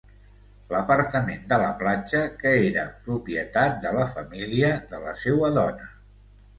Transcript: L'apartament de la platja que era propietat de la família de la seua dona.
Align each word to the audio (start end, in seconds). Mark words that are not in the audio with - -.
L'apartament 0.69 1.43
de 1.51 1.59
la 1.65 1.67
platja 1.83 2.23
que 2.41 2.55
era 2.71 2.87
propietat 3.05 3.79
de 3.87 3.95
la 4.01 4.09
família 4.19 4.77
de 4.93 5.07
la 5.09 5.19
seua 5.25 5.57
dona. 5.65 5.93